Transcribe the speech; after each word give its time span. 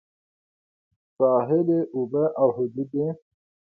ساحلي 1.17 1.79
اوبه 1.95 2.23
او 2.41 2.47
حدود 2.55 2.89
یې 2.99 3.09